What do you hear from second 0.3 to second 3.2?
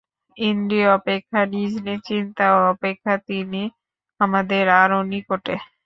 ইন্দ্রিয় অপেক্ষা, নিজ নিজ চিন্তা অপেক্ষা